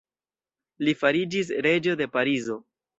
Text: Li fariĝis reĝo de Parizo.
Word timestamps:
Li 0.87 0.95
fariĝis 1.03 1.55
reĝo 1.69 1.97
de 2.03 2.13
Parizo. 2.19 2.63